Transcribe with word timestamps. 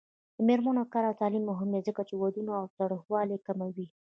د 0.35 0.39
میرمنو 0.47 0.83
کار 0.93 1.03
او 1.09 1.15
تعلیم 1.21 1.43
مهم 1.51 1.69
دی 1.73 1.81
ځکه 1.87 2.01
چې 2.07 2.13
ودونو 2.15 2.51
تاوتریخوالي 2.75 3.37
کموي. 3.47 3.87